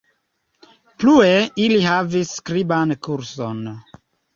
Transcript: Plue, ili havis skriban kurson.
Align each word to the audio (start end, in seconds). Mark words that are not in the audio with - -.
Plue, 1.03 1.29
ili 1.67 1.85
havis 1.91 2.35
skriban 2.41 2.99
kurson. 3.09 3.67